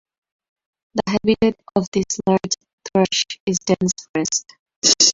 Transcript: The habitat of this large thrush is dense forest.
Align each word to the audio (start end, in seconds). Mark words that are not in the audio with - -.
The 0.95 1.01
habitat 1.11 1.59
of 1.75 1.87
this 1.91 2.05
large 2.25 2.55
thrush 2.91 3.23
is 3.45 3.59
dense 3.59 3.91
forest. 4.11 4.47